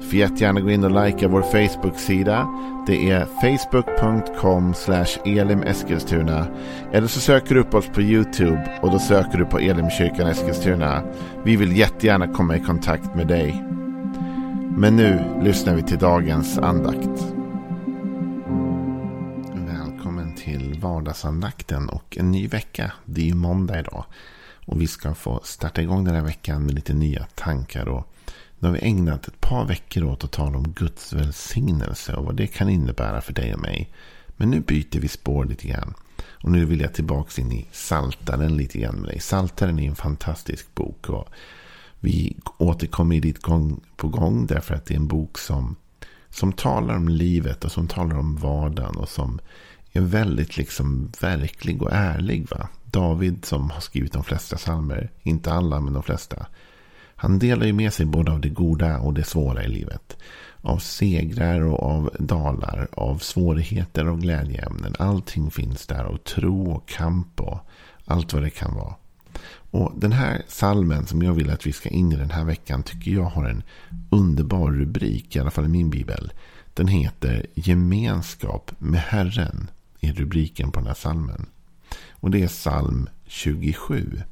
Du 0.00 0.06
får 0.06 0.14
jättegärna 0.14 0.60
gå 0.60 0.70
in 0.70 0.84
och 0.84 1.04
likea 1.04 1.28
vår 1.28 1.42
Facebook-sida. 1.42 2.48
Det 2.86 3.10
är 3.10 3.24
facebook.com 3.24 4.74
elimeskilstuna. 5.24 6.46
Eller 6.92 7.06
så 7.06 7.20
söker 7.20 7.54
du 7.54 7.60
upp 7.60 7.74
oss 7.74 7.86
på 7.86 8.02
YouTube 8.02 8.78
och 8.82 8.90
då 8.90 8.98
söker 8.98 9.38
du 9.38 9.44
på 9.44 9.58
Elimkyrkan 9.58 10.26
Eskilstuna. 10.26 11.02
Vi 11.44 11.56
vill 11.56 11.76
jättegärna 11.76 12.28
komma 12.28 12.56
i 12.56 12.60
kontakt 12.60 13.14
med 13.14 13.26
dig. 13.26 13.64
Men 14.76 14.96
nu 14.96 15.24
lyssnar 15.42 15.74
vi 15.74 15.82
till 15.82 15.98
dagens 15.98 16.58
andakt. 16.58 17.34
Välkommen 19.54 20.34
till 20.34 20.78
vardagsandakten 20.80 21.88
och 21.88 22.16
en 22.18 22.30
ny 22.30 22.48
vecka. 22.48 22.92
Det 23.04 23.20
är 23.20 23.26
ju 23.26 23.34
måndag 23.34 23.80
idag. 23.80 24.04
Och 24.68 24.80
vi 24.80 24.86
ska 24.86 25.14
få 25.14 25.40
starta 25.44 25.82
igång 25.82 26.04
den 26.04 26.14
här 26.14 26.22
veckan 26.22 26.62
med 26.62 26.74
lite 26.74 26.94
nya 26.94 27.26
tankar 27.34 27.88
och 27.88 28.14
nu 28.58 28.68
har 28.68 28.74
vi 28.74 28.80
ägnat 28.82 29.28
ett 29.28 29.40
par 29.40 29.64
veckor 29.64 30.04
åt 30.04 30.24
att 30.24 30.32
tala 30.32 30.58
om 30.58 30.72
Guds 30.72 31.12
välsignelse 31.12 32.14
och 32.14 32.24
vad 32.24 32.36
det 32.36 32.46
kan 32.46 32.68
innebära 32.68 33.20
för 33.20 33.32
dig 33.32 33.54
och 33.54 33.60
mig. 33.60 33.92
Men 34.36 34.50
nu 34.50 34.60
byter 34.60 35.00
vi 35.00 35.08
spår 35.08 35.44
lite 35.44 35.68
grann. 35.68 35.94
Och 36.42 36.50
nu 36.50 36.64
vill 36.64 36.80
jag 36.80 36.94
tillbaka 36.94 37.42
in 37.42 37.52
i 37.52 37.66
Saltaren 37.72 38.56
lite 38.56 38.78
grann 38.78 38.96
med 38.96 39.08
dig. 39.08 39.20
Saltaren 39.20 39.78
är 39.78 39.88
en 39.88 39.96
fantastisk 39.96 40.74
bok. 40.74 41.08
och 41.08 41.28
Vi 42.00 42.36
återkommer 42.58 43.20
dit 43.20 43.42
gång 43.42 43.80
på 43.96 44.08
gång 44.08 44.46
därför 44.46 44.74
att 44.74 44.86
det 44.86 44.94
är 44.94 44.98
en 44.98 45.08
bok 45.08 45.38
som, 45.38 45.76
som 46.30 46.52
talar 46.52 46.96
om 46.96 47.08
livet 47.08 47.64
och 47.64 47.72
som 47.72 47.88
talar 47.88 48.18
om 48.18 48.36
vardagen. 48.36 48.96
Och 48.96 49.08
som 49.08 49.40
är 49.92 50.00
väldigt 50.00 50.56
liksom 50.56 51.12
verklig 51.20 51.82
och 51.82 51.92
ärlig. 51.92 52.50
Va? 52.50 52.68
David 52.98 53.44
som 53.44 53.70
har 53.70 53.80
skrivit 53.80 54.12
de 54.12 54.24
flesta 54.24 54.56
psalmer. 54.56 55.10
Inte 55.22 55.52
alla 55.52 55.80
men 55.80 55.92
de 55.92 56.02
flesta 56.02 56.46
han 57.20 57.38
delar 57.38 57.66
ju 57.66 57.72
med 57.72 57.92
sig 57.92 58.06
både 58.06 58.32
av 58.32 58.40
det 58.40 58.48
goda 58.48 58.98
och 58.98 59.14
det 59.14 59.24
svåra 59.24 59.64
i 59.64 59.68
livet. 59.68 60.16
Av 60.62 60.78
segrar 60.78 61.60
och 61.60 61.82
av 61.82 62.10
dalar, 62.18 62.88
av 62.92 63.18
svårigheter 63.18 64.08
och 64.08 64.20
glädjeämnen. 64.20 64.94
Allting 64.98 65.50
finns 65.50 65.86
där 65.86 66.04
och 66.04 66.24
tro 66.24 66.70
och 66.72 66.88
kamp 66.88 67.40
och 67.40 67.58
allt 68.04 68.32
vad 68.32 68.42
det 68.42 68.50
kan 68.50 68.74
vara. 68.74 68.94
Och 69.70 69.92
den 69.96 70.12
här 70.12 70.42
salmen 70.48 71.06
som 71.06 71.22
jag 71.22 71.32
vill 71.32 71.50
att 71.50 71.66
vi 71.66 71.72
ska 71.72 71.88
in 71.88 72.12
i 72.12 72.16
den 72.16 72.30
här 72.30 72.44
veckan 72.44 72.82
tycker 72.82 73.10
jag 73.10 73.24
har 73.24 73.44
en 73.44 73.62
underbar 74.10 74.72
rubrik, 74.72 75.36
i 75.36 75.40
alla 75.40 75.50
fall 75.50 75.64
i 75.64 75.68
min 75.68 75.90
bibel. 75.90 76.32
Den 76.74 76.88
heter 76.88 77.46
Gemenskap 77.54 78.70
med 78.78 79.00
Herren, 79.00 79.70
är 80.00 80.12
rubriken 80.12 80.70
på 80.70 80.80
den 80.80 80.86
här 80.86 80.94
salmen. 80.94 81.46
Och 82.20 82.30
det 82.30 82.42
är 82.42 82.48
psalm 82.48 83.08
27. 83.26 84.22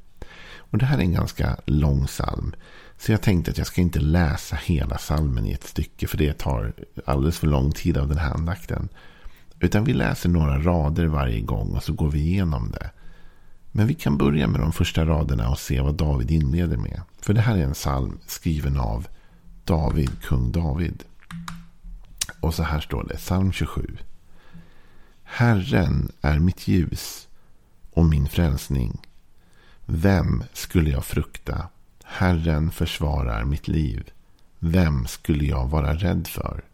Och 0.56 0.78
det 0.78 0.86
här 0.86 0.98
är 0.98 1.02
en 1.02 1.12
ganska 1.12 1.56
lång 1.64 2.06
psalm. 2.06 2.54
Så 2.98 3.12
jag 3.12 3.22
tänkte 3.22 3.50
att 3.50 3.58
jag 3.58 3.66
ska 3.66 3.80
inte 3.80 4.00
läsa 4.00 4.56
hela 4.56 4.98
salmen 4.98 5.46
i 5.46 5.52
ett 5.52 5.64
stycke. 5.64 6.06
För 6.06 6.16
det 6.16 6.38
tar 6.38 6.72
alldeles 7.04 7.38
för 7.38 7.46
lång 7.46 7.72
tid 7.72 7.98
av 7.98 8.08
den 8.08 8.18
här 8.18 8.34
andakten. 8.34 8.88
Utan 9.60 9.84
vi 9.84 9.92
läser 9.92 10.28
några 10.28 10.58
rader 10.58 11.06
varje 11.06 11.40
gång 11.40 11.76
och 11.76 11.82
så 11.82 11.92
går 11.92 12.10
vi 12.10 12.20
igenom 12.20 12.70
det. 12.70 12.90
Men 13.72 13.86
vi 13.86 13.94
kan 13.94 14.18
börja 14.18 14.46
med 14.46 14.60
de 14.60 14.72
första 14.72 15.04
raderna 15.04 15.50
och 15.50 15.58
se 15.58 15.80
vad 15.80 15.94
David 15.94 16.30
inleder 16.30 16.76
med. 16.76 17.00
För 17.20 17.34
det 17.34 17.40
här 17.40 17.56
är 17.56 17.62
en 17.62 17.74
psalm 17.74 18.18
skriven 18.26 18.80
av 18.80 19.06
David, 19.64 20.10
kung 20.22 20.52
David. 20.52 21.04
Och 22.40 22.54
så 22.54 22.62
här 22.62 22.80
står 22.80 23.04
det, 23.04 23.16
psalm 23.16 23.52
27. 23.52 23.96
Herren 25.22 26.12
är 26.20 26.38
mitt 26.38 26.68
ljus 26.68 27.28
och 27.96 28.04
min 28.06 28.28
frälsning. 28.28 29.00
Vem 29.86 30.44
skulle 30.52 30.90
jag 30.90 31.04
frukta? 31.04 31.68
Herren 32.04 32.70
försvarar 32.70 33.44
mitt 33.44 33.68
liv. 33.68 34.10
Vem 34.58 35.06
skulle 35.06 35.44
jag 35.44 35.66
vara 35.66 35.94
rädd 35.94 36.26
för? 36.26 36.64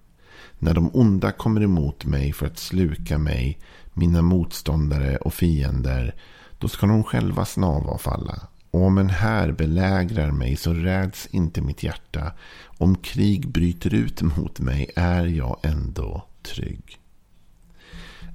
När 0.59 0.75
de 0.75 0.91
onda 0.94 1.33
kommer 1.33 1.62
emot 1.62 2.05
mig 2.05 2.33
för 2.33 2.47
att 2.47 2.59
sluka 2.59 3.19
mig, 3.19 3.59
mina 3.93 4.22
motståndare 4.22 5.16
och 5.16 5.34
fiender, 5.34 6.15
då 6.59 6.69
ska 6.69 6.87
de 6.87 7.05
själva 7.05 7.44
snava 7.44 7.91
och 7.91 8.00
falla. 8.00 8.49
Och 8.71 8.83
om 8.83 8.99
en 8.99 9.10
här 9.10 9.53
belägrar 9.53 10.31
mig 10.31 10.56
så 10.56 10.72
räds 10.75 11.27
inte 11.27 11.60
mitt 11.60 11.83
hjärta. 11.83 12.33
Om 12.65 12.97
krig 12.97 13.49
bryter 13.49 13.94
ut 13.94 14.22
mot 14.22 14.60
mig 14.60 14.91
är 14.97 15.27
jag 15.27 15.56
ändå 15.62 16.27
trygg. 16.43 16.99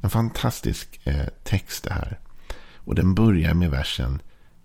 En 0.02 0.09
fantastisk 0.09 1.00
eh, 1.04 1.28
text 1.44 1.84
det 1.84 1.94
här. 1.94 2.19
Och 2.88 2.96
den 2.96 3.16
börjar 3.16 3.53
med 3.53 3.72
versen 3.72 4.22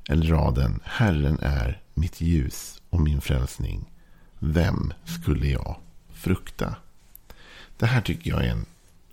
eller 0.09 0.27
raden 0.27 0.81
Herren 0.85 1.39
är 1.43 1.81
mitt 1.95 2.21
ljus 2.21 2.83
och 2.91 3.01
min 3.01 3.21
frälsning. 3.21 3.91
Vem 4.39 4.93
skulle 5.05 5.47
jag 5.47 5.77
frukta? 6.13 6.77
Det 7.77 7.87
här 7.87 8.01
tycker 8.01 8.31
jag 8.31 8.45
är 8.45 8.51
en 8.51 8.67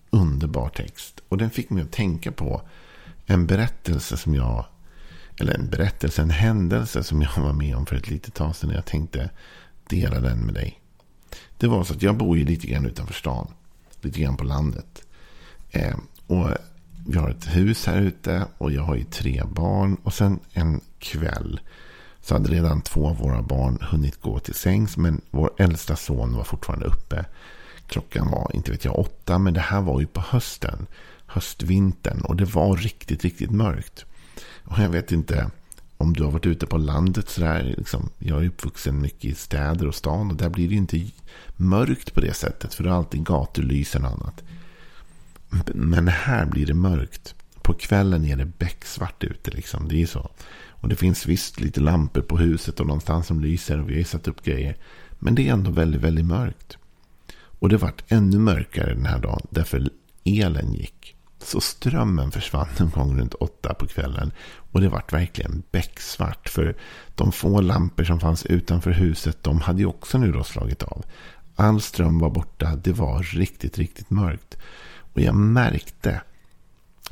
underbar 0.10 0.70
text. 0.70 1.22
Och 1.30 1.38
den 1.38 1.50
fick 1.50 1.70
mig 1.70 1.84
att 1.84 1.92
tänka 1.92 2.32
på 2.32 2.62
en 3.26 3.48
berättelse 3.48 4.18
som 4.18 4.36
jag 4.36 4.66
eller 5.40 5.54
en 5.54 5.70
berättelse, 5.70 6.22
en 6.22 6.30
händelse 6.30 7.04
som 7.04 7.22
jag 7.22 7.38
var 7.38 7.54
med 7.54 7.76
om 7.76 7.86
för 7.86 7.96
ett 7.96 8.10
litet 8.10 8.34
tag 8.34 8.56
sedan. 8.56 8.70
Jag 8.70 8.86
tänkte 8.86 9.30
dela 9.88 10.20
den 10.20 10.40
med 10.40 10.54
dig. 10.54 10.80
Det 11.58 11.68
var 11.68 11.84
så 11.84 11.94
att 11.94 12.02
jag 12.02 12.18
bor 12.18 12.38
ju 12.38 12.46
lite 12.46 12.68
grann 12.68 12.86
utanför 12.86 13.14
stan. 13.14 13.54
Lite 14.02 14.20
grann 14.20 14.38
på 14.38 14.44
landet. 14.44 15.04
Eh, 15.72 15.98
och 16.28 16.50
vi 17.06 17.18
har 17.18 17.30
ett 17.30 17.56
hus 17.56 17.86
här 17.86 18.02
ute 18.02 18.46
och 18.58 18.72
jag 18.72 18.82
har 18.82 18.96
ju 18.96 19.04
tre 19.04 19.44
barn. 19.52 19.98
Och 20.04 20.14
sen 20.14 20.40
en 20.54 20.82
kväll 21.00 21.60
så 22.22 22.36
hade 22.36 22.50
redan 22.50 22.82
två 22.82 23.08
av 23.08 23.18
våra 23.18 23.42
barn 23.42 23.78
hunnit 23.82 24.22
gå 24.22 24.40
till 24.40 24.54
sängs. 24.54 24.98
Men 24.98 25.22
vår 25.32 25.52
äldsta 25.58 25.96
son 25.96 26.36
var 26.36 26.44
fortfarande 26.44 26.86
uppe. 26.86 27.26
Klockan 27.88 28.32
var, 28.32 28.52
inte 28.54 28.72
vet 28.72 28.86
jag, 28.86 29.00
åtta. 29.00 29.40
Men 29.40 29.54
det 29.54 29.60
här 29.60 29.82
var 29.82 30.00
ju 30.00 30.08
på 30.08 30.22
hösten. 30.22 30.88
Höstvintern. 31.26 32.22
Och 32.22 32.36
det 32.36 32.46
var 32.46 32.78
riktigt, 32.78 33.24
riktigt 33.24 33.52
mörkt. 33.52 34.06
Och 34.64 34.80
jag 34.80 34.90
vet 34.90 35.12
inte 35.12 35.50
om 35.98 36.14
du 36.14 36.24
har 36.24 36.32
varit 36.32 36.46
ute 36.46 36.66
på 36.66 36.78
landet 36.78 37.30
sådär. 37.30 37.76
Liksom, 37.78 38.10
jag 38.18 38.44
är 38.44 38.48
uppvuxen 38.48 39.02
mycket 39.02 39.26
i 39.26 39.36
städer 39.36 39.88
och 39.88 39.96
stan. 39.96 40.32
Och 40.32 40.38
där 40.38 40.50
blir 40.50 40.68
det 40.68 40.74
ju 40.74 40.78
inte 40.78 41.08
mörkt 41.56 42.14
på 42.14 42.22
det 42.22 42.34
sättet. 42.34 42.74
För 42.74 42.84
det 42.84 42.90
är 42.90 42.94
alltid 42.94 43.26
gatulysen 43.26 44.06
och 44.06 44.12
annat. 44.12 44.44
Men 45.74 46.08
här 46.08 46.46
blir 46.46 46.66
det 46.66 46.74
mörkt. 46.74 47.36
På 47.62 47.74
kvällen 47.74 48.26
är 48.26 48.36
det 48.36 48.46
becksvart 48.46 49.24
ute. 49.24 49.52
Liksom. 49.52 49.88
Det 49.88 50.02
är 50.02 50.06
så. 50.06 50.32
Och 50.70 50.90
det 50.90 50.96
finns 50.96 51.26
visst 51.26 51.60
lite 51.60 51.80
lampor 51.80 52.22
på 52.22 52.38
huset 52.38 52.80
och 52.80 52.88
någonstans 52.88 53.28
som 53.28 53.40
lyser. 53.42 53.82
Och 53.82 53.90
vi 53.90 53.98
har 53.98 54.04
satt 54.04 54.28
upp 54.28 54.44
grejer. 54.44 54.78
Men 55.20 55.36
det 55.36 55.50
är 55.50 55.54
ändå 55.54 55.72
väldigt, 55.72 56.02
väldigt 56.02 56.26
mörkt. 56.26 56.78
Och 57.34 57.70
det 57.70 57.78
vart 57.78 58.04
ännu 58.08 58.40
mörkare 58.40 58.94
den 58.94 59.06
här 59.06 59.20
dagen. 59.20 59.48
Därför 59.50 59.90
elen 60.24 60.74
gick. 60.74 61.16
Så 61.44 61.62
strömmen 61.62 62.32
försvann 62.32 62.68
någon 62.80 62.90
gång 62.90 63.20
runt 63.20 63.34
åtta 63.34 63.74
på 63.74 63.88
kvällen. 63.88 64.32
Och 64.72 64.82
det 64.82 64.90
vart 64.90 65.14
verkligen 65.14 65.64
becksvart. 65.72 66.50
För 66.50 66.76
de 67.16 67.32
få 67.32 67.62
lampor 67.62 68.04
som 68.04 68.20
fanns 68.20 68.46
utanför 68.46 68.92
huset. 68.92 69.44
De 69.44 69.62
hade 69.62 69.80
ju 69.80 69.86
också 69.86 70.18
nu 70.18 70.32
då 70.32 70.44
slagit 70.44 70.84
av. 70.84 71.06
All 71.56 71.82
ström 71.82 72.20
var 72.20 72.30
borta. 72.30 72.76
Det 72.76 72.92
var 72.92 73.24
riktigt, 73.24 73.78
riktigt 73.78 74.10
mörkt. 74.10 74.58
Och 75.14 75.22
jag 75.22 75.36
märkte 75.36 76.22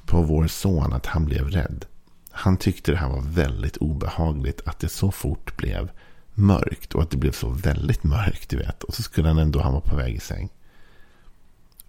på 0.05 0.21
vår 0.21 0.47
son 0.47 0.93
att 0.93 1.05
han 1.05 1.25
blev 1.25 1.49
rädd. 1.49 1.85
Han 2.31 2.57
tyckte 2.57 2.91
det 2.91 2.97
här 2.97 3.09
var 3.09 3.21
väldigt 3.21 3.77
obehagligt 3.77 4.61
att 4.65 4.79
det 4.79 4.89
så 4.89 5.11
fort 5.11 5.57
blev 5.57 5.89
mörkt. 6.33 6.93
Och 6.95 7.01
att 7.01 7.11
det 7.11 7.17
blev 7.17 7.31
så 7.31 7.49
väldigt 7.49 8.03
mörkt, 8.03 8.49
du 8.49 8.57
vet. 8.57 8.83
Och 8.83 8.93
så 8.93 9.03
skulle 9.03 9.27
han 9.27 9.37
ändå, 9.37 9.61
han 9.61 9.73
var 9.73 9.81
på 9.81 9.95
väg 9.95 10.15
i 10.15 10.19
säng. 10.19 10.49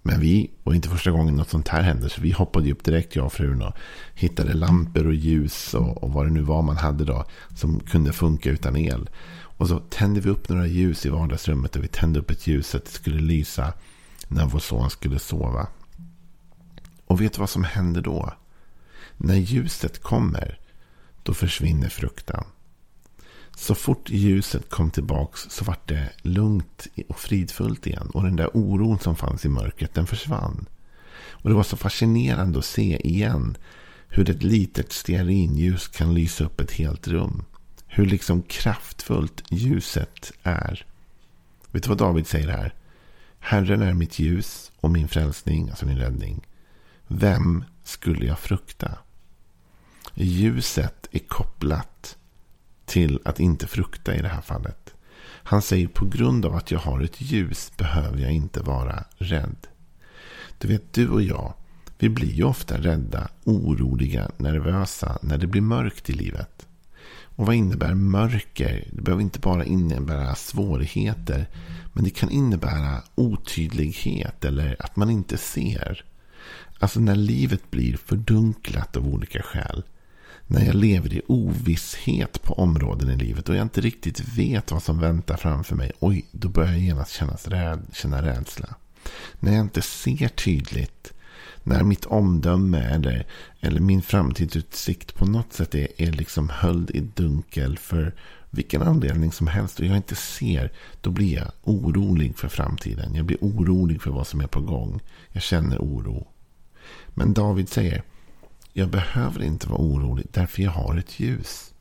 Men 0.02 0.20
vi, 0.20 0.50
och 0.64 0.75
inte 0.75 0.88
första 0.88 1.10
gången 1.10 1.37
något 1.37 1.50
sånt 1.50 1.69
här 1.69 1.82
hände, 1.82 2.08
så 2.08 2.20
vi 2.20 2.32
hoppade 2.32 2.72
upp 2.72 2.84
direkt, 2.84 3.16
jag 3.16 3.26
och 3.26 3.32
frun, 3.32 3.62
och 3.62 3.75
hittade 4.14 4.55
lampor 4.55 5.06
och 5.06 5.14
ljus 5.14 5.75
och, 5.75 6.02
och 6.02 6.12
vad 6.12 6.26
det 6.26 6.31
nu 6.31 6.40
var 6.40 6.62
man 6.62 6.76
hade 6.76 7.05
då, 7.05 7.25
som 7.56 7.81
kunde 7.81 8.12
funka 8.12 8.50
utan 8.50 8.76
el. 8.76 9.10
Och 9.58 9.69
så 9.69 9.78
tände 9.78 10.20
vi 10.20 10.31
upp 10.31 10.49
några 10.49 10.66
ljus 10.66 11.06
i 11.06 11.08
vardagsrummet 11.08 11.76
och 11.76 11.84
vi 11.84 11.88
tände 11.88 12.19
upp 12.19 12.31
ett 12.31 12.46
ljus 12.46 12.69
så 12.69 12.76
att 12.76 12.84
det 12.84 12.90
skulle 12.90 13.20
lysa 13.20 13.72
när 14.28 14.46
vår 14.46 14.58
son 14.58 14.90
skulle 14.90 15.19
sova. 15.19 15.66
Och 17.08 17.20
vet 17.20 17.32
du 17.32 17.38
vad 17.38 17.50
som 17.50 17.64
händer 17.64 18.00
då? 18.00 18.32
När 19.16 19.37
ljuset 19.37 20.02
kommer, 20.02 20.60
då 21.22 21.34
försvinner 21.34 21.88
fruktan. 21.88 22.44
Så 23.56 23.75
fort 23.75 24.10
ljuset 24.10 24.70
kom 24.70 24.90
tillbaks 24.90 25.46
så 25.50 25.64
vart 25.64 25.88
det 25.88 26.10
lugnt 26.22 26.87
och 27.08 27.19
fridfullt 27.19 27.87
igen. 27.87 28.10
Och 28.14 28.22
den 28.22 28.37
där 28.37 28.56
oron 28.56 28.99
som 28.99 29.16
fanns 29.16 29.44
i 29.44 29.49
mörkret, 29.49 29.94
den 29.94 30.06
försvann. 30.06 30.66
Och 31.31 31.49
det 31.50 31.56
var 31.56 31.62
så 31.62 31.76
fascinerande 31.76 32.58
att 32.58 32.64
se 32.64 33.08
igen 33.08 33.56
hur 34.08 34.31
ett 34.31 34.43
litet 34.43 34.93
stearinljus 34.93 35.88
kan 35.88 36.14
lysa 36.14 36.44
upp 36.44 36.60
ett 36.60 36.72
helt 36.72 37.08
rum. 37.08 37.44
Hur 37.87 38.06
liksom 38.06 38.43
kraftfullt 38.43 39.43
ljuset 39.50 40.32
är. 40.43 40.87
Vet 41.70 41.82
du 41.82 41.88
vad 41.88 41.99
David 41.99 42.26
säger 42.26 42.49
här? 42.49 42.75
Herren 43.38 43.82
är 43.82 43.94
mitt 43.94 44.19
ljus 44.19 44.72
och 44.81 44.90
min 44.90 45.08
frälsning, 45.08 45.70
alltså 45.70 45.87
min 45.87 45.99
räddning. 45.99 46.46
Vem 47.08 47.64
skulle 47.84 48.26
jag 48.26 48.38
frukta? 48.38 48.99
Ljuset 50.14 51.08
är 51.10 51.19
kopplat 51.19 52.16
till 52.84 53.20
att 53.25 53.40
inte 53.40 53.66
frukta 53.66 54.14
i 54.14 54.22
det 54.22 54.28
här 54.28 54.40
fallet. 54.40 54.94
Han 55.22 55.62
säger 55.62 55.88
på 55.88 56.06
grund 56.06 56.46
av 56.46 56.55
att 56.55 56.70
jag 56.70 56.78
har 56.78 57.00
ett 57.00 57.20
ljus 57.20 57.72
behöver 57.76 58.19
jag 58.19 58.32
inte 58.32 58.60
vara 58.60 59.05
rädd. 59.16 59.66
Du 60.58 60.69
vet, 60.69 60.93
du 60.93 61.08
och 61.08 61.22
jag, 61.22 61.55
vi 61.99 62.08
blir 62.08 62.32
ju 62.32 62.44
ofta 62.44 62.78
rädda, 62.78 63.28
oroliga, 63.44 64.31
nervösa 64.37 65.19
när 65.22 65.38
det 65.38 65.46
blir 65.46 65.62
mörkt 65.62 66.10
i 66.10 66.12
livet. 66.12 66.66
Och 67.22 67.46
vad 67.46 67.55
innebär 67.55 67.94
mörker? 67.94 68.88
Det 68.93 69.02
behöver 69.02 69.22
inte 69.22 69.38
bara 69.38 69.64
innebära 69.64 70.34
svårigheter. 70.34 71.49
Men 71.93 72.05
det 72.05 72.10
kan 72.10 72.31
innebära 72.31 73.02
otydlighet 73.14 74.44
eller 74.44 74.76
att 74.78 74.96
man 74.96 75.10
inte 75.10 75.38
ser. 75.38 76.05
Alltså 76.78 77.00
när 77.00 77.16
livet 77.16 77.70
blir 77.70 77.96
fördunklat 77.96 78.96
av 78.96 79.08
olika 79.08 79.42
skäl. 79.42 79.82
När 80.46 80.66
jag 80.66 80.75
lever 80.75 81.14
i 81.14 81.22
ovisshet 81.26 82.42
på 82.42 82.54
områden 82.54 83.10
i 83.10 83.16
livet 83.16 83.48
och 83.48 83.56
jag 83.56 83.62
inte 83.62 83.80
riktigt 83.80 84.20
vet 84.20 84.70
vad 84.70 84.82
som 84.82 85.00
väntar 85.00 85.36
framför 85.36 85.76
mig. 85.76 85.92
Oj, 86.00 86.26
då 86.32 86.48
börjar 86.48 86.72
jag 86.72 86.80
genast 86.80 87.12
känna, 87.12 87.36
räd, 87.44 87.86
känna 87.92 88.22
rädsla. 88.22 88.75
När 89.40 89.52
jag 89.52 89.60
inte 89.60 89.82
ser 89.82 90.28
tydligt. 90.28 91.12
När 91.62 91.82
mitt 91.82 92.04
omdöme 92.04 92.78
eller, 92.78 93.26
eller 93.60 93.81
min 93.81 94.02
framtidsutsikt 94.02 95.14
på 95.14 95.26
något 95.26 95.52
sätt 95.52 95.74
är, 95.74 95.88
är 95.96 96.12
liksom 96.12 96.48
höljd 96.48 96.90
i 96.90 97.00
dunkel 97.00 97.78
för 97.78 98.14
vilken 98.50 98.82
anledning 98.82 99.32
som 99.32 99.46
helst 99.46 99.81
och 99.81 99.86
jag 99.86 99.96
inte 99.96 100.14
ser. 100.14 100.72
Då 101.00 101.10
blir 101.10 101.34
jag 101.34 101.50
orolig 101.62 102.36
för 102.36 102.48
framtiden. 102.48 103.14
Jag 103.14 103.24
blir 103.24 103.38
orolig 103.40 104.02
för 104.02 104.10
vad 104.10 104.26
som 104.26 104.40
är 104.40 104.46
på 104.46 104.60
gång. 104.60 105.00
Jag 105.32 105.42
känner 105.42 105.78
oro. 105.78 106.26
Men 107.14 107.35
David 107.35 107.69
säger 107.69 108.02
jag 108.73 108.88
behöver 108.88 109.43
inte 109.43 109.69
vara 109.69 109.81
orolig 109.81 110.26
därför 110.32 110.62
jag 110.62 110.70
har 110.70 110.96
ett 110.96 111.20
ljus. 111.20 111.75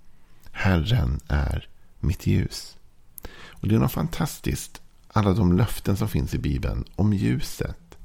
Herren 0.52 1.20
är 1.28 1.68
mitt 2.00 2.28
ljus. 2.28 2.78
Och 3.50 3.68
Det 3.68 3.76
är 3.76 3.80
något 3.80 3.92
fantastiskt. 3.92 4.82
Alla 5.08 5.34
de 5.34 5.58
löften 5.58 5.98
som 5.98 6.10
finns 6.10 6.34
i 6.34 6.38
Bibeln 6.38 6.86
om 6.96 7.14
ljuset. 7.14 7.98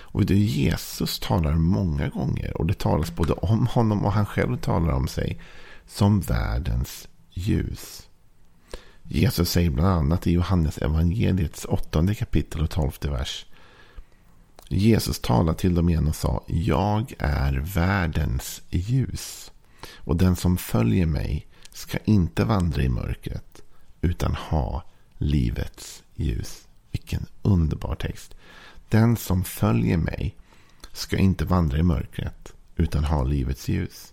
Och 0.00 0.26
det 0.26 0.36
Jesus 0.36 1.20
talar 1.20 1.54
många 1.54 2.08
gånger. 2.08 2.56
Och 2.56 2.66
det 2.66 2.78
talas 2.78 3.14
både 3.14 3.32
om 3.32 3.66
honom 3.66 4.04
och 4.04 4.12
han 4.12 4.26
själv 4.26 4.56
talar 4.56 4.92
om 4.92 5.08
sig. 5.08 5.40
Som 5.86 6.20
världens 6.20 7.08
ljus. 7.30 8.08
Jesus 9.02 9.50
säger 9.50 9.70
bland 9.70 9.88
annat 9.88 10.26
i 10.26 10.32
Johannes 10.32 10.78
evangeliets 10.78 11.64
åttonde 11.64 12.14
kapitel 12.14 12.62
och 12.62 12.70
tolfte 12.70 13.10
vers. 13.10 13.46
Jesus 14.68 15.18
talade 15.18 15.58
till 15.58 15.74
dem 15.74 15.88
igen 15.88 16.08
och 16.08 16.16
sa 16.16 16.44
Jag 16.46 17.14
är 17.18 17.52
världens 17.52 18.62
ljus. 18.70 19.52
Och 19.94 20.16
den 20.16 20.36
som 20.36 20.56
följer 20.56 21.06
mig 21.06 21.46
ska 21.72 21.98
inte 22.04 22.44
vandra 22.44 22.82
i 22.82 22.88
mörkret 22.88 23.62
utan 24.00 24.34
ha 24.34 24.82
livets 25.18 26.02
ljus. 26.14 26.68
Vilken 26.90 27.26
underbar 27.42 27.94
text. 27.94 28.34
Den 28.88 29.16
som 29.16 29.44
följer 29.44 29.96
mig 29.96 30.36
ska 30.92 31.16
inte 31.16 31.44
vandra 31.44 31.78
i 31.78 31.82
mörkret 31.82 32.52
utan 32.76 33.04
ha 33.04 33.24
livets 33.24 33.68
ljus. 33.68 34.12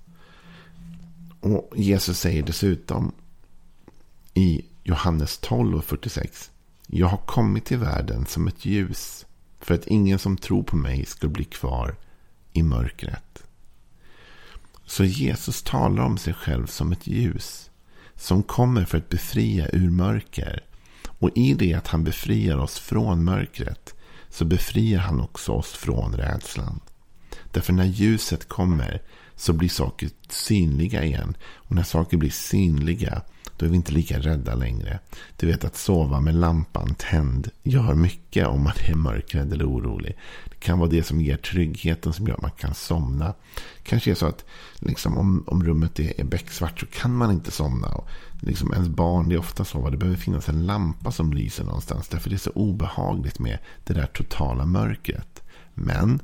Och 1.40 1.74
Jesus 1.76 2.20
säger 2.20 2.44
dessutom 2.44 3.12
i 4.34 4.66
Johannes 4.84 5.38
12 5.38 5.78
och 5.78 5.86
46. 5.86 6.52
Jag 6.88 7.08
har 7.08 7.18
kommit 7.18 7.66
till 7.66 7.78
världen 7.78 8.26
som 8.26 8.48
ett 8.48 8.66
ljus 8.66 9.26
för 9.66 9.74
att 9.74 9.88
ingen 9.88 10.20
som 10.20 10.38
tror 10.38 10.64
på 10.64 10.76
mig 10.76 11.06
ska 11.06 11.28
bli 11.28 11.46
kvar 11.46 11.96
i 12.54 12.64
mörkret. 12.64 13.44
Så 14.86 15.04
Jesus 15.04 15.64
talar 15.64 16.04
om 16.04 16.18
sig 16.18 16.34
själv 16.34 16.68
som 16.68 16.92
ett 16.92 17.08
ljus 17.08 17.70
som 18.16 18.44
kommer 18.44 18.86
för 18.86 18.98
att 18.98 19.10
befria 19.10 19.70
ur 19.74 19.90
mörker. 19.90 20.64
Och 21.20 21.30
i 21.36 21.54
det 21.54 21.74
att 21.74 21.88
han 21.88 22.04
befriar 22.04 22.58
oss 22.58 22.80
från 22.80 23.24
mörkret 23.24 23.96
så 24.30 24.46
befriar 24.46 25.00
han 25.00 25.22
också 25.22 25.52
oss 25.52 25.74
från 25.74 26.14
rädslan. 26.16 26.80
Därför 27.52 27.74
när 27.74 27.86
ljuset 27.86 28.48
kommer 28.48 29.02
så 29.36 29.54
blir 29.54 29.70
saker 29.70 30.10
synliga 30.30 31.04
igen. 31.04 31.38
Och 31.56 31.76
när 31.76 31.84
saker 31.84 32.18
blir 32.18 32.30
synliga 32.30 33.22
då 33.58 33.66
är 33.66 33.70
vi 33.70 33.76
inte 33.76 33.92
lika 33.92 34.20
rädda 34.20 34.56
längre. 34.56 35.00
Du 35.38 35.48
vet 35.48 35.64
att 35.64 35.76
sova 35.76 36.20
med 36.20 36.36
lampan 36.36 36.96
tänd 36.96 37.50
gör 37.64 37.94
mycket 37.94 38.48
om 38.48 38.64
man 38.64 38.74
är 38.88 38.96
mörkrädd 38.96 39.54
eller 39.54 39.70
orolig. 39.70 40.18
Det 40.50 40.56
kan 40.56 40.80
vara 40.80 40.90
det 40.90 41.04
som 41.04 41.22
ger 41.22 41.38
tryggheten 41.38 42.14
som 42.14 42.28
gör 42.28 42.36
att 42.36 42.42
man 42.42 42.52
kan 42.52 42.74
somna. 42.74 43.34
Kanske 43.84 44.12
är 44.12 44.16
så 44.16 44.26
att 44.26 44.46
liksom, 44.80 45.18
om, 45.18 45.44
om 45.48 45.64
rummet 45.64 46.00
är, 46.00 46.20
är 46.20 46.24
becksvart 46.24 46.80
så 46.80 46.86
kan 46.86 47.16
man 47.16 47.32
inte 47.32 47.52
somna. 47.52 47.88
Och 47.88 48.08
liksom, 48.42 48.74
ens 48.74 48.90
barn, 48.90 49.30
det 49.30 49.36
är 49.36 49.40
ofta 49.40 49.66
så. 49.66 49.90
Det 49.90 49.98
behöver 49.98 50.18
finnas 50.18 50.50
en 50.50 50.66
lampa 50.66 51.12
som 51.12 51.34
lyser 51.34 51.64
någonstans. 51.64 52.08
Därför 52.08 52.30
det 52.30 52.36
är 52.36 52.38
så 52.38 52.52
obehagligt 52.52 53.40
med 53.40 53.58
det 53.84 53.94
där 53.94 54.06
totala 54.06 54.66
mörkret. 54.66 55.44
Men 55.74 56.20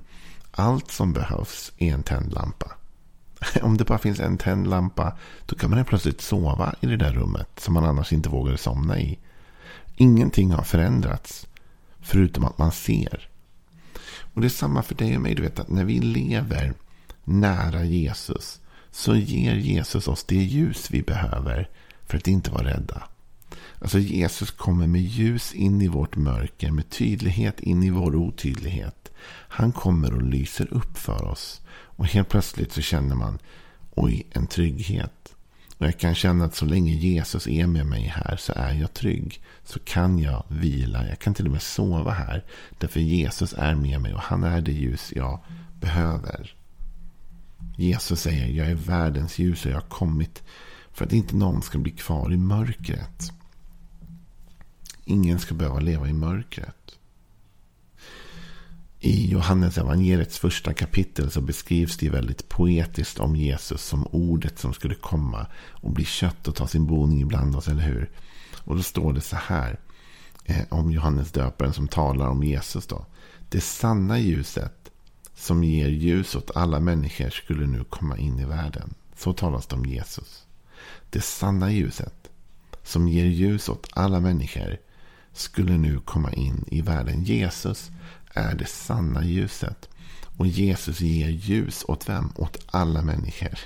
allt 0.51 0.91
som 0.91 1.13
behövs 1.13 1.71
är 1.77 1.93
en 1.93 2.03
tänd 2.03 2.33
lampa. 2.33 2.71
Om 3.61 3.77
det 3.77 3.85
bara 3.85 3.97
finns 3.97 4.19
en 4.19 4.37
tänd 4.37 4.67
lampa. 4.67 5.17
Då 5.45 5.55
kan 5.55 5.69
man 5.69 5.77
helt 5.77 5.89
plötsligt 5.89 6.21
sova 6.21 6.75
i 6.81 6.85
det 6.85 6.97
där 6.97 7.13
rummet. 7.13 7.59
Som 7.59 7.73
man 7.73 7.85
annars 7.85 8.13
inte 8.13 8.29
vågade 8.29 8.57
somna 8.57 8.99
i. 8.99 9.19
Ingenting 9.95 10.51
har 10.51 10.63
förändrats. 10.63 11.47
Förutom 11.99 12.45
att 12.45 12.57
man 12.57 12.71
ser. 12.71 13.29
Och 14.33 14.41
det 14.41 14.47
är 14.47 14.49
samma 14.49 14.83
för 14.83 14.95
dig 14.95 15.15
och 15.15 15.21
mig. 15.21 15.35
Du 15.35 15.41
vet 15.41 15.59
att 15.59 15.69
när 15.69 15.85
vi 15.85 15.99
lever 15.99 16.73
nära 17.23 17.83
Jesus. 17.83 18.59
Så 18.91 19.15
ger 19.15 19.55
Jesus 19.55 20.07
oss 20.07 20.23
det 20.23 20.35
ljus 20.35 20.91
vi 20.91 21.01
behöver. 21.01 21.69
För 22.05 22.17
att 22.17 22.27
inte 22.27 22.51
vara 22.51 22.63
rädda. 22.63 23.03
Alltså 23.79 23.99
Jesus 23.99 24.51
kommer 24.51 24.87
med 24.87 25.01
ljus 25.01 25.53
in 25.53 25.81
i 25.81 25.87
vårt 25.87 26.15
mörker. 26.15 26.71
Med 26.71 26.89
tydlighet 26.89 27.59
in 27.59 27.83
i 27.83 27.89
vår 27.89 28.15
otydlighet. 28.15 29.00
Han 29.29 29.71
kommer 29.71 30.13
och 30.13 30.21
lyser 30.21 30.73
upp 30.73 30.97
för 30.97 31.23
oss. 31.23 31.61
Och 31.71 32.05
helt 32.05 32.29
plötsligt 32.29 32.71
så 32.71 32.81
känner 32.81 33.15
man, 33.15 33.39
oj, 33.95 34.27
en 34.31 34.47
trygghet. 34.47 35.35
Och 35.77 35.87
jag 35.87 35.99
kan 35.99 36.15
känna 36.15 36.45
att 36.45 36.55
så 36.55 36.65
länge 36.65 36.93
Jesus 36.93 37.47
är 37.47 37.67
med 37.67 37.85
mig 37.85 38.01
här 38.01 38.37
så 38.37 38.53
är 38.55 38.73
jag 38.73 38.93
trygg. 38.93 39.41
Så 39.63 39.79
kan 39.79 40.19
jag 40.19 40.43
vila. 40.47 41.07
Jag 41.07 41.19
kan 41.19 41.33
till 41.33 41.45
och 41.45 41.51
med 41.51 41.61
sova 41.61 42.11
här. 42.11 42.45
Därför 42.79 42.99
Jesus 42.99 43.53
är 43.57 43.75
med 43.75 44.01
mig 44.01 44.13
och 44.13 44.21
han 44.21 44.43
är 44.43 44.61
det 44.61 44.71
ljus 44.71 45.13
jag 45.15 45.39
behöver. 45.79 46.55
Jesus 47.77 48.21
säger, 48.21 48.47
jag 48.47 48.67
är 48.67 48.75
världens 48.75 49.39
ljus 49.39 49.65
och 49.65 49.71
jag 49.71 49.75
har 49.75 49.89
kommit 49.89 50.43
för 50.93 51.05
att 51.05 51.13
inte 51.13 51.35
någon 51.35 51.61
ska 51.61 51.77
bli 51.77 51.91
kvar 51.91 52.33
i 52.33 52.37
mörkret. 52.37 53.31
Ingen 55.05 55.39
ska 55.39 55.53
behöva 55.53 55.79
leva 55.79 56.09
i 56.09 56.13
mörkret. 56.13 56.97
I 59.03 59.31
Johannes 59.31 59.77
evangeliets 59.77 60.39
första 60.39 60.73
kapitel 60.73 61.31
så 61.31 61.41
beskrivs 61.41 61.97
det 61.97 62.09
väldigt 62.09 62.49
poetiskt 62.49 63.19
om 63.19 63.35
Jesus 63.35 63.81
som 63.81 64.07
ordet 64.11 64.59
som 64.59 64.73
skulle 64.73 64.95
komma 64.95 65.47
och 65.69 65.91
bli 65.91 66.05
kött 66.05 66.47
och 66.47 66.55
ta 66.55 66.67
sin 66.67 66.85
boning 66.85 67.21
ibland 67.21 67.55
oss, 67.55 67.67
eller 67.67 67.83
hur? 67.83 68.09
Och 68.57 68.75
då 68.75 68.83
står 68.83 69.13
det 69.13 69.21
så 69.21 69.35
här 69.35 69.79
eh, 70.45 70.65
om 70.69 70.91
Johannes 70.91 71.31
döparen 71.31 71.73
som 71.73 71.87
talar 71.87 72.27
om 72.27 72.43
Jesus 72.43 72.87
då. 72.87 73.05
Det 73.49 73.61
sanna 73.61 74.19
ljuset 74.19 74.91
som 75.35 75.63
ger 75.63 75.87
ljus 75.87 76.35
åt 76.35 76.51
alla 76.55 76.79
människor 76.79 77.29
skulle 77.29 77.67
nu 77.67 77.83
komma 77.83 78.17
in 78.17 78.39
i 78.39 78.45
världen. 78.45 78.93
Så 79.15 79.33
talas 79.33 79.67
det 79.67 79.75
om 79.75 79.85
Jesus. 79.85 80.45
Det 81.09 81.21
sanna 81.21 81.71
ljuset 81.71 82.29
som 82.83 83.07
ger 83.07 83.25
ljus 83.25 83.69
åt 83.69 83.87
alla 83.93 84.19
människor 84.19 84.77
skulle 85.33 85.77
nu 85.77 85.99
komma 85.99 86.33
in 86.33 86.65
i 86.67 86.81
världen. 86.81 87.23
Jesus 87.23 87.91
är 88.33 88.55
det 88.55 88.65
sanna 88.65 89.23
ljuset. 89.23 89.89
Och 90.37 90.47
Jesus 90.47 90.99
ger 91.01 91.29
ljus 91.29 91.85
åt 91.87 92.09
vem? 92.09 92.31
Åt 92.35 92.57
alla 92.65 93.01
människor. 93.01 93.59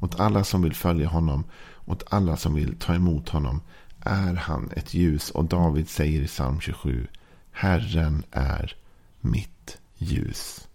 Åt 0.00 0.20
alla 0.20 0.44
som 0.44 0.62
vill 0.62 0.74
följa 0.74 1.08
honom. 1.08 1.44
Åt 1.84 2.04
alla 2.12 2.36
som 2.36 2.54
vill 2.54 2.76
ta 2.78 2.94
emot 2.94 3.28
honom. 3.28 3.60
Är 4.00 4.34
han 4.34 4.70
ett 4.76 4.94
ljus. 4.94 5.30
Och 5.30 5.44
David 5.44 5.88
säger 5.88 6.22
i 6.22 6.26
psalm 6.26 6.60
27. 6.60 7.06
Herren 7.52 8.22
är 8.30 8.76
mitt 9.20 9.78
ljus. 9.98 10.68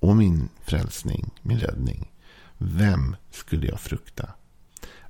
Och 0.00 0.16
min 0.16 0.48
frälsning, 0.64 1.30
min 1.42 1.58
räddning. 1.58 2.10
Vem 2.58 3.16
skulle 3.30 3.66
jag 3.66 3.80
frukta? 3.80 4.28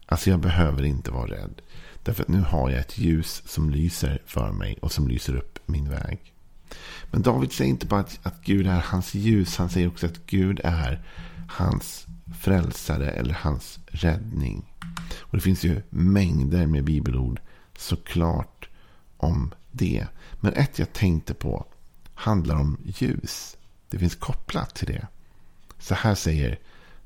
Alltså 0.07 0.31
jag 0.31 0.41
behöver 0.41 0.85
inte 0.85 1.11
vara 1.11 1.31
rädd. 1.31 1.63
Därför 2.03 2.23
att 2.23 2.29
nu 2.29 2.41
har 2.41 2.71
jag 2.71 2.81
ett 2.81 2.99
ljus 2.99 3.43
som 3.47 3.71
lyser 3.71 4.23
för 4.27 4.53
mig 4.53 4.79
och 4.83 4.93
som 4.93 5.09
lyser 5.09 5.37
upp 5.37 5.59
min 5.67 5.91
väg. 5.91 6.34
Men 7.11 7.23
David 7.23 7.53
säger 7.53 7.71
inte 7.71 7.87
bara 7.87 8.01
att, 8.01 8.19
att 8.23 8.43
Gud 8.45 8.67
är 8.67 8.81
hans 8.81 9.15
ljus. 9.15 9.57
Han 9.57 9.71
säger 9.71 9.89
också 9.89 10.07
att 10.07 10.27
Gud 10.27 10.61
är 10.65 11.03
hans 11.49 12.07
frälsare 12.41 13.11
eller 13.11 13.35
hans 13.35 13.79
räddning. 13.87 14.73
Och 15.21 15.37
det 15.37 15.41
finns 15.41 15.65
ju 15.65 15.83
mängder 15.91 16.67
med 16.67 16.85
bibelord 16.85 17.41
såklart 17.79 18.69
om 19.17 19.55
det. 19.71 20.07
Men 20.41 20.53
ett 20.53 20.79
jag 20.79 20.93
tänkte 20.93 21.35
på 21.35 21.67
handlar 22.15 22.57
om 22.57 22.79
ljus. 22.85 23.57
Det 23.89 23.99
finns 23.99 24.15
kopplat 24.15 24.75
till 24.75 24.87
det. 24.87 25.07
Så 25.79 25.95
här 25.95 26.15
säger 26.15 26.59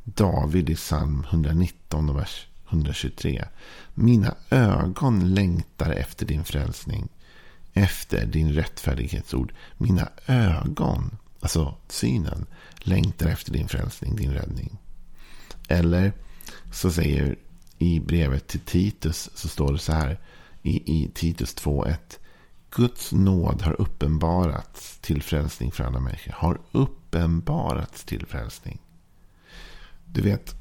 David 0.05 0.71
i 0.71 0.75
psalm 0.75 1.25
119 1.31 2.11
och 2.11 2.17
vers 2.17 2.47
123. 2.69 3.45
Mina 3.95 4.35
ögon 4.51 5.35
längtar 5.35 5.91
efter 5.91 6.27
din 6.27 6.45
frälsning. 6.45 7.09
Efter 7.73 8.27
din 8.27 8.53
rättfärdighetsord. 8.53 9.53
Mina 9.77 10.09
ögon, 10.27 11.17
alltså 11.41 11.75
synen, 11.89 12.47
längtar 12.79 13.29
efter 13.29 13.53
din 13.53 13.69
frälsning, 13.69 14.17
din 14.17 14.33
räddning. 14.33 14.79
Eller 15.69 16.13
så 16.73 16.91
säger 16.91 17.37
i 17.79 18.01
brevet 18.01 18.47
till 18.47 18.61
Titus 18.61 19.31
så 19.35 19.49
står 19.49 19.73
det 19.73 19.79
så 19.79 19.93
här 19.93 20.21
i, 20.63 21.03
i 21.03 21.11
Titus 21.15 21.57
2.1. 21.57 21.97
Guds 22.71 23.13
nåd 23.13 23.63
har 23.63 23.81
uppenbarats 23.81 24.99
till 24.99 25.23
frälsning 25.23 25.73
för 25.73 25.85
alla 25.85 26.01
människor. 26.01 26.33
Har 26.33 26.61
uppenbarats 26.73 28.05
till 28.05 28.27
frälsning. 28.27 28.79
Du 30.05 30.23
vet, 30.23 30.55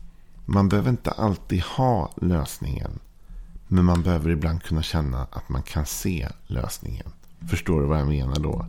man 0.45 0.69
behöver 0.69 0.89
inte 0.89 1.11
alltid 1.11 1.61
ha 1.61 2.13
lösningen. 2.21 2.99
Men 3.67 3.85
man 3.85 4.03
behöver 4.03 4.29
ibland 4.29 4.63
kunna 4.63 4.83
känna 4.83 5.27
att 5.31 5.49
man 5.49 5.63
kan 5.63 5.85
se 5.85 6.29
lösningen. 6.47 7.07
Förstår 7.49 7.81
du 7.81 7.87
vad 7.87 7.99
jag 7.99 8.07
menar 8.07 8.39
då? 8.39 8.65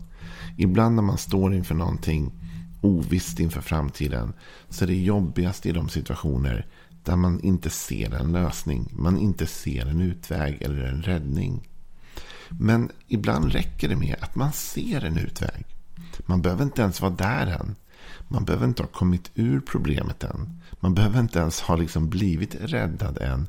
Ibland 0.57 0.95
när 0.95 1.03
man 1.03 1.19
står 1.19 1.55
inför 1.55 1.75
någonting 1.75 2.33
ovisst 2.81 3.41
inför 3.41 3.61
framtiden. 3.61 4.33
Så 4.69 4.85
är 4.85 4.89
det 4.89 4.95
jobbigast 4.95 5.67
i 5.67 5.73
de 5.73 5.89
situationer 5.89 6.67
där 7.03 7.17
man 7.17 7.41
inte 7.41 7.71
ser 7.71 8.15
en 8.15 8.33
lösning. 8.33 8.89
Man 8.93 9.19
inte 9.19 9.47
ser 9.47 9.87
en 9.87 10.01
utväg 10.01 10.63
eller 10.63 10.85
en 10.85 11.03
räddning. 11.03 11.69
Men 12.49 12.91
ibland 13.07 13.53
räcker 13.53 13.89
det 13.89 13.97
med 13.97 14.17
att 14.21 14.35
man 14.35 14.53
ser 14.53 15.05
en 15.05 15.19
utväg. 15.19 15.67
Man 16.27 16.43
behöver 16.43 16.65
inte 16.65 16.83
ens 16.83 17.01
vara 17.01 17.13
där 17.13 17.47
än. 17.47 17.77
Man 18.29 18.45
behöver 18.45 18.67
inte 18.67 18.83
ha 18.83 18.89
kommit 18.89 19.31
ur 19.35 19.61
problemet 19.61 20.25
än. 20.25 20.61
Man 20.81 20.95
behöver 20.95 21.21
inte 21.21 21.39
ens 21.39 21.61
ha 21.61 21.77
liksom 21.77 22.09
blivit 22.09 22.55
räddad 22.61 23.19
än. 23.19 23.49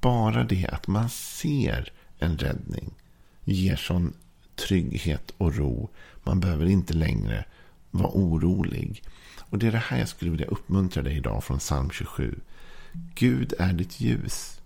Bara 0.00 0.44
det 0.44 0.66
att 0.66 0.86
man 0.86 1.10
ser 1.10 1.92
en 2.18 2.38
räddning 2.38 2.94
ger 3.44 3.76
sån 3.76 4.12
trygghet 4.56 5.32
och 5.36 5.56
ro. 5.56 5.90
Man 6.24 6.40
behöver 6.40 6.66
inte 6.66 6.94
längre 6.94 7.44
vara 7.90 8.10
orolig. 8.12 9.02
Och 9.38 9.58
det 9.58 9.66
är 9.66 9.72
det 9.72 9.78
här 9.78 9.98
jag 9.98 10.08
skulle 10.08 10.30
vilja 10.30 10.46
uppmuntra 10.46 11.02
dig 11.02 11.16
idag 11.16 11.44
från 11.44 11.58
psalm 11.58 11.90
27. 11.90 12.40
Gud 13.14 13.54
är 13.58 13.72
ditt 13.72 14.00
ljus. 14.00 14.60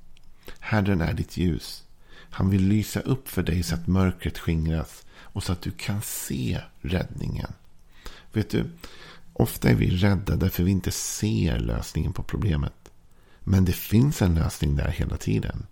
Herren 0.58 1.00
är 1.00 1.12
ditt 1.12 1.36
ljus. 1.36 1.84
Han 2.30 2.50
vill 2.50 2.68
lysa 2.68 3.00
upp 3.00 3.28
för 3.28 3.42
dig 3.42 3.62
så 3.62 3.74
att 3.74 3.86
mörkret 3.86 4.38
skingras 4.38 5.04
och 5.16 5.44
så 5.44 5.52
att 5.52 5.62
du 5.62 5.70
kan 5.70 6.02
se 6.02 6.60
räddningen. 6.80 7.52
Vet 8.32 8.50
du, 8.50 8.64
ofta 9.32 9.68
är 9.68 9.74
vi 9.74 9.90
rädda 9.90 10.36
därför 10.36 10.62
vi 10.62 10.70
inte 10.70 10.90
ser 10.90 11.58
lösningen 11.58 12.12
på 12.12 12.22
problemet. 12.22 12.83
Men 13.44 13.64
det 13.64 13.72
finns 13.72 14.22
en 14.22 14.34
lösning 14.34 14.76
där 14.76 14.88
hela 14.88 15.16
tiden. 15.16 15.66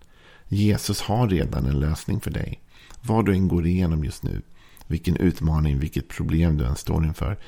Jesus 0.47 1.01
har 1.01 1.27
redan 1.27 1.65
en 1.65 1.79
lösning 1.79 2.21
för 2.21 2.31
dig. 2.31 2.59
Vad 3.01 3.25
du 3.25 3.33
än 3.33 3.47
går 3.47 3.67
igenom 3.67 4.03
just 4.03 4.23
nu. 4.23 4.41
Vilken 4.87 5.17
utmaning, 5.17 5.79
vilket 5.79 6.07
problem 6.07 6.57
du 6.57 6.65
än 6.65 6.75
står 6.75 7.05
inför. 7.05 7.39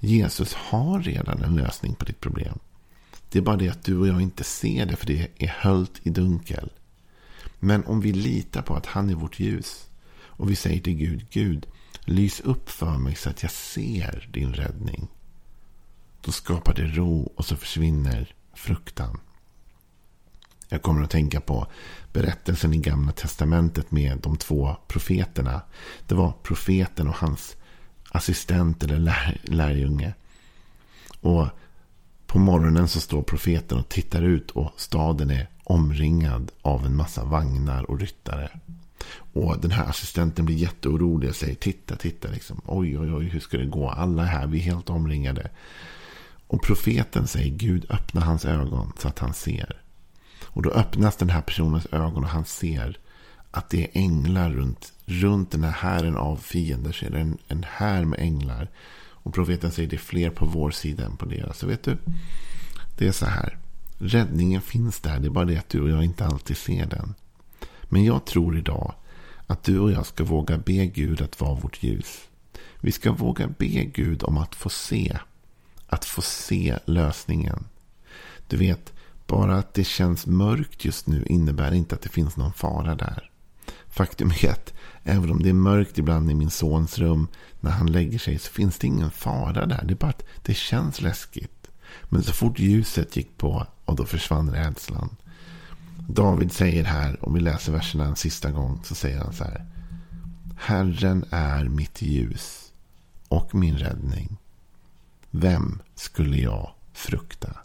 Jesus 0.00 0.54
har 0.54 1.00
redan 1.00 1.42
en 1.42 1.56
lösning 1.56 1.94
på 1.94 2.04
ditt 2.04 2.20
problem. 2.20 2.58
Det 3.28 3.38
är 3.38 3.42
bara 3.42 3.56
det 3.56 3.68
att 3.68 3.84
du 3.84 3.98
och 3.98 4.06
jag 4.06 4.20
inte 4.20 4.44
ser 4.44 4.86
det 4.86 4.96
för 4.96 5.06
det 5.06 5.28
är 5.38 5.48
höljt 5.48 6.00
i 6.02 6.10
dunkel. 6.10 6.70
Men 7.60 7.84
om 7.84 8.00
vi 8.00 8.12
litar 8.12 8.62
på 8.62 8.74
att 8.74 8.86
han 8.86 9.10
är 9.10 9.14
vårt 9.14 9.40
ljus 9.40 9.88
och 10.16 10.50
vi 10.50 10.56
säger 10.56 10.80
till 10.80 10.94
Gud, 10.94 11.26
Gud, 11.30 11.66
lys 12.04 12.40
upp 12.40 12.70
för 12.70 12.98
mig 12.98 13.14
så 13.14 13.30
att 13.30 13.42
jag 13.42 13.52
ser 13.52 14.28
din 14.32 14.54
räddning. 14.54 15.08
Då 16.20 16.32
skapar 16.32 16.74
det 16.74 16.86
ro 16.86 17.32
och 17.36 17.44
så 17.44 17.56
försvinner 17.56 18.34
fruktan. 18.54 19.20
Jag 20.68 20.82
kommer 20.82 21.02
att 21.02 21.10
tänka 21.10 21.40
på 21.40 21.66
berättelsen 22.12 22.74
i 22.74 22.78
Gamla 22.78 23.12
Testamentet 23.12 23.90
med 23.90 24.18
de 24.18 24.36
två 24.36 24.76
profeterna. 24.88 25.60
Det 26.06 26.14
var 26.14 26.32
profeten 26.42 27.08
och 27.08 27.14
hans 27.14 27.56
assistent 28.10 28.82
eller 28.82 28.98
lär, 28.98 29.40
lärjunge. 29.44 30.14
Och 31.20 31.46
på 32.26 32.38
morgonen 32.38 32.88
så 32.88 33.00
står 33.00 33.22
profeten 33.22 33.78
och 33.78 33.88
tittar 33.88 34.22
ut 34.22 34.50
och 34.50 34.72
staden 34.76 35.30
är 35.30 35.48
omringad 35.64 36.52
av 36.62 36.86
en 36.86 36.96
massa 36.96 37.24
vagnar 37.24 37.90
och 37.90 38.00
ryttare. 38.00 38.50
Och 39.32 39.60
den 39.60 39.70
här 39.70 39.84
assistenten 39.84 40.44
blir 40.44 40.56
jätteorolig 40.56 41.28
och 41.28 41.36
säger 41.36 41.54
titta, 41.54 41.96
titta, 41.96 42.28
liksom. 42.28 42.60
oj, 42.66 42.98
oj, 42.98 43.12
oj, 43.12 43.24
hur 43.24 43.40
ska 43.40 43.58
det 43.58 43.66
gå? 43.66 43.90
Alla 43.90 44.22
är 44.22 44.26
här, 44.26 44.46
vi 44.46 44.58
är 44.58 44.62
helt 44.62 44.90
omringade. 44.90 45.50
Och 46.46 46.62
profeten 46.62 47.26
säger 47.26 47.50
Gud 47.50 47.86
öppna 47.90 48.20
hans 48.20 48.44
ögon 48.44 48.92
så 48.98 49.08
att 49.08 49.18
han 49.18 49.34
ser. 49.34 49.83
Och 50.54 50.62
då 50.62 50.70
öppnas 50.70 51.16
den 51.16 51.30
här 51.30 51.40
personens 51.40 51.86
ögon 51.92 52.24
och 52.24 52.30
han 52.30 52.44
ser 52.44 52.98
att 53.50 53.70
det 53.70 53.84
är 53.84 53.90
änglar 53.92 54.50
runt, 54.50 54.92
runt 55.04 55.50
den 55.50 55.64
här 55.64 55.70
hären 55.70 56.16
av 56.16 56.36
fiender. 56.36 56.92
Så 56.92 57.06
är 57.06 57.10
det 57.10 57.20
en, 57.20 57.38
en 57.48 57.64
här 57.68 58.04
med 58.04 58.18
änglar. 58.20 58.70
Och 58.96 59.34
profeten 59.34 59.70
säger 59.70 59.88
det 59.88 59.96
är 59.96 59.98
fler 59.98 60.30
på 60.30 60.46
vår 60.46 60.70
sida 60.70 61.04
än 61.04 61.16
på 61.16 61.26
deras. 61.26 61.58
Så 61.58 61.66
vet 61.66 61.82
du, 61.82 61.96
det 62.98 63.06
är 63.06 63.12
så 63.12 63.26
här. 63.26 63.58
Räddningen 63.98 64.60
finns 64.60 65.00
där. 65.00 65.18
Det 65.18 65.26
är 65.26 65.30
bara 65.30 65.44
det 65.44 65.56
att 65.56 65.68
du 65.68 65.80
och 65.80 65.90
jag 65.90 66.04
inte 66.04 66.26
alltid 66.26 66.56
ser 66.56 66.86
den. 66.86 67.14
Men 67.82 68.04
jag 68.04 68.24
tror 68.24 68.58
idag 68.58 68.94
att 69.46 69.62
du 69.62 69.78
och 69.78 69.92
jag 69.92 70.06
ska 70.06 70.24
våga 70.24 70.58
be 70.58 70.86
Gud 70.86 71.22
att 71.22 71.40
vara 71.40 71.54
vårt 71.54 71.82
ljus. 71.82 72.28
Vi 72.80 72.92
ska 72.92 73.12
våga 73.12 73.48
be 73.58 73.84
Gud 73.84 74.22
om 74.22 74.38
att 74.38 74.54
få 74.54 74.68
se. 74.68 75.18
Att 75.86 76.04
få 76.04 76.22
se 76.22 76.78
lösningen. 76.84 77.64
Du 78.48 78.56
vet, 78.56 78.92
bara 79.26 79.56
att 79.56 79.74
det 79.74 79.84
känns 79.84 80.26
mörkt 80.26 80.84
just 80.84 81.06
nu 81.06 81.24
innebär 81.26 81.74
inte 81.74 81.94
att 81.94 82.02
det 82.02 82.08
finns 82.08 82.36
någon 82.36 82.52
fara 82.52 82.94
där. 82.94 83.30
Faktum 83.88 84.30
är 84.42 84.50
att 84.50 84.72
även 85.04 85.30
om 85.30 85.42
det 85.42 85.48
är 85.48 85.54
mörkt 85.54 85.98
ibland 85.98 86.30
i 86.30 86.34
min 86.34 86.50
sons 86.50 86.98
rum 86.98 87.28
när 87.60 87.70
han 87.70 87.92
lägger 87.92 88.18
sig 88.18 88.38
så 88.38 88.50
finns 88.52 88.78
det 88.78 88.86
ingen 88.86 89.10
fara 89.10 89.66
där. 89.66 89.84
Det 89.84 89.94
är 89.94 89.96
bara 89.96 90.10
att 90.10 90.24
det 90.42 90.54
känns 90.54 91.00
läskigt. 91.00 91.70
Men 92.04 92.22
så 92.22 92.32
fort 92.32 92.58
ljuset 92.58 93.16
gick 93.16 93.38
på 93.38 93.66
och 93.84 93.96
då 93.96 94.04
försvann 94.04 94.50
rädslan. 94.50 95.16
David 96.08 96.52
säger 96.52 96.84
här, 96.84 97.24
om 97.24 97.34
vi 97.34 97.40
läser 97.40 97.72
verserna 97.72 98.04
en 98.04 98.16
sista 98.16 98.50
gång, 98.50 98.80
så 98.84 98.94
säger 98.94 99.18
han 99.18 99.32
så 99.32 99.44
här. 99.44 99.66
Herren 100.56 101.24
är 101.30 101.64
mitt 101.64 102.02
ljus 102.02 102.72
och 103.28 103.54
min 103.54 103.78
räddning. 103.78 104.36
Vem 105.30 105.82
skulle 105.94 106.36
jag 106.36 106.70
frukta? 106.92 107.56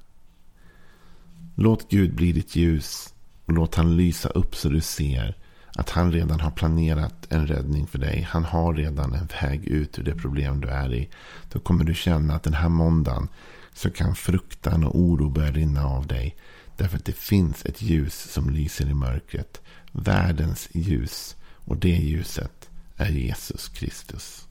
Låt 1.61 1.89
Gud 1.89 2.15
bli 2.15 2.31
ditt 2.31 2.55
ljus 2.55 3.13
och 3.45 3.53
låt 3.53 3.75
han 3.75 3.97
lysa 3.97 4.29
upp 4.29 4.55
så 4.55 4.69
du 4.69 4.81
ser 4.81 5.37
att 5.75 5.89
han 5.89 6.11
redan 6.11 6.39
har 6.39 6.51
planerat 6.51 7.27
en 7.29 7.47
räddning 7.47 7.87
för 7.87 7.99
dig. 7.99 8.27
Han 8.29 8.45
har 8.45 8.73
redan 8.73 9.13
en 9.13 9.27
väg 9.41 9.65
ut 9.65 9.99
ur 9.99 10.03
det 10.03 10.15
problem 10.15 10.61
du 10.61 10.67
är 10.67 10.93
i. 10.93 11.09
Då 11.51 11.59
kommer 11.59 11.83
du 11.83 11.93
känna 11.93 12.35
att 12.35 12.43
den 12.43 12.53
här 12.53 12.69
måndagen 12.69 13.27
så 13.73 13.89
kan 13.89 14.15
fruktan 14.15 14.83
och 14.83 14.99
oro 14.99 15.29
börja 15.29 15.51
rinna 15.51 15.85
av 15.85 16.07
dig. 16.07 16.35
Därför 16.77 16.97
att 16.97 17.05
det 17.05 17.17
finns 17.17 17.65
ett 17.65 17.81
ljus 17.81 18.31
som 18.31 18.49
lyser 18.49 18.89
i 18.89 18.93
mörkret. 18.93 19.61
Världens 19.91 20.69
ljus. 20.71 21.35
Och 21.65 21.77
det 21.77 21.97
ljuset 21.97 22.69
är 22.95 23.11
Jesus 23.11 23.69
Kristus. 23.69 24.48